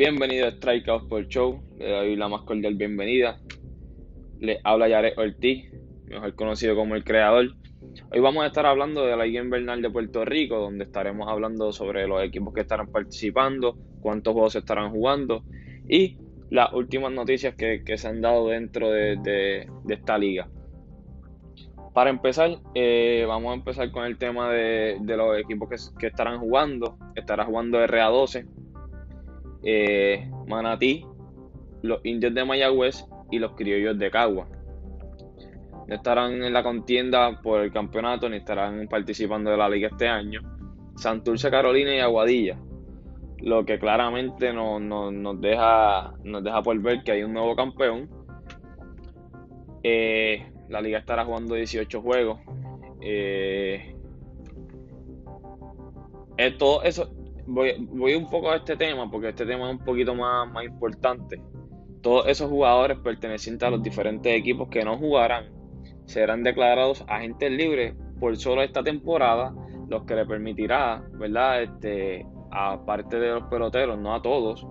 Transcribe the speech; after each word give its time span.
Bienvenido 0.00 0.46
a 0.46 0.50
Strikeout 0.52 1.10
por 1.10 1.28
Show. 1.28 1.60
Le 1.76 1.90
doy 1.90 2.16
la 2.16 2.26
más 2.26 2.40
cordial 2.44 2.74
bienvenida. 2.74 3.38
Le 4.38 4.58
habla 4.64 4.88
Yaret 4.88 5.18
Ortiz, 5.18 5.70
mejor 6.06 6.34
conocido 6.36 6.74
como 6.74 6.94
el 6.94 7.04
creador. 7.04 7.50
Hoy 8.10 8.20
vamos 8.20 8.42
a 8.44 8.46
estar 8.46 8.64
hablando 8.64 9.04
de 9.04 9.14
la 9.14 9.26
Liga 9.26 9.42
Invernal 9.42 9.82
de 9.82 9.90
Puerto 9.90 10.24
Rico, 10.24 10.56
donde 10.56 10.84
estaremos 10.84 11.28
hablando 11.28 11.70
sobre 11.74 12.08
los 12.08 12.24
equipos 12.24 12.54
que 12.54 12.62
estarán 12.62 12.86
participando, 12.90 13.76
cuántos 14.00 14.32
juegos 14.32 14.54
se 14.54 14.60
estarán 14.60 14.90
jugando 14.90 15.44
y 15.86 16.16
las 16.48 16.72
últimas 16.72 17.12
noticias 17.12 17.54
que, 17.54 17.82
se 17.98 18.08
han 18.08 18.22
dado 18.22 18.48
dentro 18.48 18.90
de, 18.90 19.68
esta 19.86 20.16
liga. 20.16 20.48
Para 21.92 22.08
empezar, 22.08 22.56
eh, 22.74 23.26
vamos 23.28 23.50
a 23.50 23.54
empezar 23.54 23.90
con 23.90 24.06
el 24.06 24.16
tema 24.16 24.50
de, 24.50 24.98
los 25.04 25.38
equipos 25.38 25.68
que, 25.68 25.76
que, 25.98 26.06
estarán 26.06 26.40
jugando. 26.40 26.96
Estará 27.14 27.44
jugando 27.44 27.78
RA12, 27.84 28.46
eh, 29.62 30.30
Manatí, 30.46 31.04
los 31.82 32.00
indios 32.04 32.34
de 32.34 32.44
Mayagüez 32.44 33.04
y 33.30 33.38
los 33.38 33.52
criollos 33.52 33.98
de 33.98 34.10
Cagua. 34.10 34.48
No 35.86 35.94
estarán 35.94 36.42
en 36.42 36.52
la 36.52 36.62
contienda 36.62 37.40
por 37.42 37.62
el 37.62 37.72
campeonato 37.72 38.28
ni 38.28 38.36
estarán 38.36 38.86
participando 38.88 39.50
de 39.50 39.56
la 39.56 39.68
liga 39.68 39.88
este 39.88 40.08
año. 40.08 40.40
Santurce, 40.96 41.50
Carolina 41.50 41.94
y 41.94 42.00
Aguadilla. 42.00 42.58
Lo 43.38 43.64
que 43.64 43.78
claramente 43.78 44.52
nos, 44.52 45.40
deja, 45.40 46.12
nos 46.22 46.44
deja 46.44 46.62
por 46.62 46.78
ver 46.80 47.02
que 47.02 47.12
hay 47.12 47.22
un 47.22 47.32
nuevo 47.32 47.56
campeón. 47.56 48.08
Eh, 49.82 50.46
la 50.68 50.80
liga 50.80 50.98
estará 50.98 51.24
jugando 51.24 51.54
18 51.54 52.02
juegos. 52.02 52.38
Eh, 53.00 53.96
todo 56.58 56.82
eso, 56.82 57.10
voy, 57.46 58.14
un 58.14 58.28
poco 58.28 58.50
a 58.50 58.56
este 58.56 58.76
tema 58.76 59.10
porque 59.10 59.28
este 59.30 59.46
tema 59.46 59.68
es 59.70 59.78
un 59.78 59.84
poquito 59.84 60.14
más, 60.14 60.50
más 60.50 60.64
importante. 60.64 61.40
Todos 62.02 62.26
esos 62.28 62.48
jugadores 62.48 62.98
pertenecientes 62.98 63.66
a 63.66 63.70
los 63.70 63.82
diferentes 63.82 64.32
equipos 64.34 64.68
que 64.68 64.84
no 64.84 64.96
jugarán 64.96 65.50
serán 66.06 66.42
declarados 66.42 67.04
agentes 67.08 67.50
libres 67.52 67.94
por 68.18 68.36
solo 68.36 68.62
esta 68.62 68.82
temporada, 68.82 69.54
lo 69.88 70.04
que 70.04 70.14
le 70.14 70.26
permitirá, 70.26 71.02
¿verdad? 71.12 71.62
Este, 71.62 72.26
aparte 72.50 73.18
de 73.18 73.30
los 73.30 73.44
peloteros, 73.44 73.98
no 73.98 74.14
a 74.14 74.22
todos, 74.22 74.66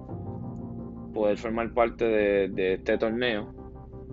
poder 1.14 1.38
formar 1.38 1.74
parte 1.74 2.06
de, 2.06 2.50
de 2.50 2.74
este 2.76 2.98
torneo 2.98 3.54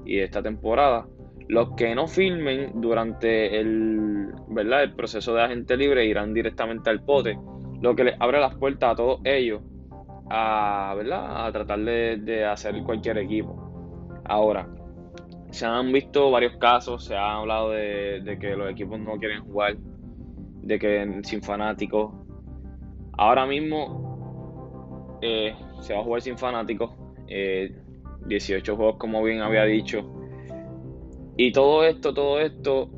y 0.04 0.16
de 0.16 0.24
esta 0.24 0.42
temporada. 0.42 1.06
Los 1.48 1.74
que 1.76 1.94
no 1.94 2.06
firmen 2.08 2.80
durante 2.80 3.60
el, 3.60 4.32
¿verdad? 4.48 4.82
el 4.82 4.94
proceso 4.94 5.34
de 5.34 5.42
agente 5.42 5.76
libre 5.76 6.06
irán 6.06 6.34
directamente 6.34 6.90
al 6.90 7.04
pote 7.04 7.38
lo 7.80 7.94
que 7.94 8.04
les 8.04 8.20
abre 8.20 8.40
las 8.40 8.54
puertas 8.54 8.92
a 8.92 8.96
todos 8.96 9.20
ellos 9.24 9.62
a, 10.28 10.94
¿verdad? 10.96 11.46
a 11.46 11.52
tratar 11.52 11.80
de, 11.80 12.44
hacer 12.44 12.82
cualquier 12.82 13.18
equipo. 13.18 13.62
Ahora, 14.24 14.68
se 15.50 15.66
han 15.66 15.92
visto 15.92 16.30
varios 16.30 16.56
casos, 16.56 17.04
se 17.04 17.14
ha 17.14 17.36
hablado 17.36 17.70
de, 17.70 18.36
que 18.40 18.56
los 18.56 18.70
equipos 18.70 18.98
no 18.98 19.16
quieren 19.18 19.44
jugar, 19.44 19.76
de 19.76 20.78
que 20.78 21.20
sin 21.22 21.42
fanáticos. 21.42 22.12
Ahora 23.12 23.46
mismo 23.46 25.18
eh, 25.22 25.54
se 25.80 25.94
va 25.94 26.00
a 26.00 26.04
jugar 26.04 26.22
sin 26.22 26.36
fanáticos, 26.36 26.90
18 27.28 28.72
eh, 28.72 28.76
juegos 28.76 28.96
como 28.96 29.22
bien 29.22 29.40
había 29.40 29.64
dicho. 29.64 30.12
Y 31.36 31.52
todo 31.52 31.84
esto, 31.84 32.14
todo 32.14 32.40
esto, 32.40 32.90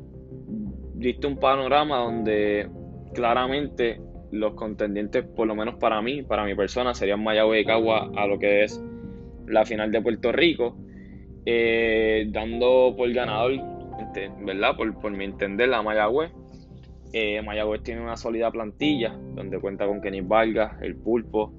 diste 0.95 1.27
un 1.27 1.37
panorama 1.37 1.97
donde 1.97 2.69
claramente 3.13 4.01
los 4.31 4.53
contendientes, 4.53 5.23
por 5.23 5.47
lo 5.47 5.55
menos 5.55 5.75
para 5.75 6.01
mí, 6.01 6.23
para 6.23 6.45
mi 6.45 6.55
persona, 6.55 6.93
serían 6.93 7.23
Mayagüez 7.23 7.61
y 7.61 7.65
Cagua 7.65 8.11
a 8.15 8.27
lo 8.27 8.39
que 8.39 8.63
es 8.63 8.83
la 9.47 9.65
final 9.65 9.91
de 9.91 10.01
Puerto 10.01 10.31
Rico, 10.31 10.77
eh, 11.45 12.27
dando 12.29 12.93
por 12.95 13.11
ganador, 13.11 13.53
este, 13.99 14.31
¿verdad? 14.41 14.75
Por, 14.75 15.11
mi 15.11 15.25
entender, 15.25 15.69
la 15.69 15.81
Mayagüez. 15.81 16.31
Eh, 17.11 17.41
Mayagüez 17.41 17.81
tiene 17.81 18.01
una 18.01 18.15
sólida 18.17 18.51
plantilla, 18.51 19.17
donde 19.35 19.59
cuenta 19.59 19.87
con 19.87 20.01
Kenny 20.01 20.21
Vargas, 20.21 20.79
El 20.81 20.95
Pulpo, 20.95 21.53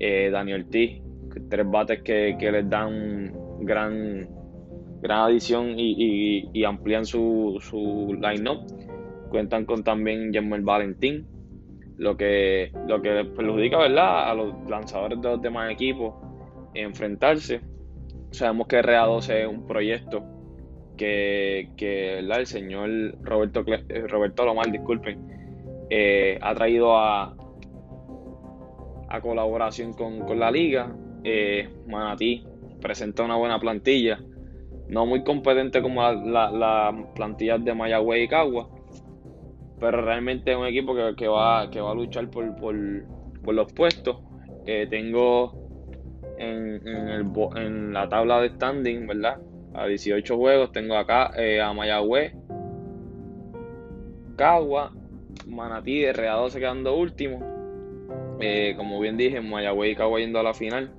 eh, 0.00 0.30
Daniel 0.30 0.66
T, 0.68 1.02
tres 1.48 1.70
bates 1.70 2.02
que, 2.02 2.36
les 2.40 2.68
dan 2.68 3.32
gran, 3.60 4.28
gran 5.00 5.20
adición 5.20 5.74
y, 5.76 6.64
amplían 6.64 7.04
su, 7.04 7.58
su 7.60 8.18
line-up. 8.20 8.66
Cuentan 9.30 9.66
con 9.66 9.84
también 9.84 10.32
Jermel 10.32 10.62
Valentín, 10.62 11.26
lo 11.98 12.16
que, 12.16 12.72
lo 12.86 13.02
que 13.02 13.24
perjudica 13.24 13.78
¿verdad? 13.78 14.30
a 14.30 14.34
los 14.34 14.54
lanzadores 14.68 15.20
de 15.20 15.28
los 15.28 15.42
demás 15.42 15.70
equipos 15.70 16.14
enfrentarse. 16.74 17.60
Sabemos 18.30 18.66
que 18.68 18.80
RA12 18.82 19.34
es 19.34 19.48
un 19.48 19.66
proyecto 19.66 20.22
que, 20.96 21.70
que 21.76 22.18
el 22.18 22.46
señor 22.46 22.90
Roberto, 23.22 23.64
eh, 23.66 24.06
Roberto 24.06 24.44
Lomar, 24.44 24.70
disculpen, 24.70 25.18
eh, 25.90 26.38
ha 26.40 26.54
traído 26.54 26.96
a, 26.96 27.34
a 29.08 29.20
colaboración 29.20 29.92
con, 29.94 30.38
la 30.38 30.50
liga. 30.50 30.94
Eh, 31.24 31.68
Manatí 31.86 32.44
presenta 32.80 33.24
una 33.24 33.36
buena 33.36 33.58
plantilla, 33.58 34.20
no 34.88 35.06
muy 35.06 35.24
competente 35.24 35.82
como 35.82 36.02
las 36.02 36.52
la, 36.52 37.06
plantillas 37.14 37.64
de 37.64 37.74
Mayagüez 37.74 38.24
y 38.24 38.28
Cagua, 38.28 38.68
pero 39.80 40.02
realmente 40.02 40.52
es 40.52 40.56
un 40.56 40.66
equipo 40.66 40.94
que, 41.16 41.28
va, 41.28 41.70
que 41.70 41.80
va 41.80 41.92
a 41.92 41.94
luchar 41.94 42.28
por, 42.30 42.44
los 43.54 43.72
puestos. 43.72 44.18
Eh, 44.66 44.86
tengo 44.90 45.54
en, 46.38 46.82
en, 47.56 47.92
la 47.92 48.08
tabla 48.08 48.40
de 48.40 48.50
standing, 48.50 49.06
¿verdad? 49.06 49.38
A 49.74 49.86
18 49.86 50.36
juegos, 50.36 50.72
tengo 50.72 50.96
acá 50.96 51.30
eh, 51.36 51.60
a 51.60 51.72
Mayagüez, 51.72 52.34
Cagua, 54.36 54.92
Manatí, 55.46 56.04
RA12 56.04 56.52
quedando 56.54 56.96
último. 56.96 57.40
Eh, 58.40 58.74
como 58.76 59.00
bien 59.00 59.16
dije, 59.16 59.40
Mayagüez 59.40 59.92
y 59.92 59.96
Cagua 59.96 60.20
yendo 60.20 60.38
a 60.38 60.42
la 60.42 60.54
final. 60.54 60.92